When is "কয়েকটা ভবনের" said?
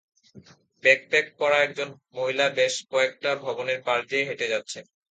2.91-3.79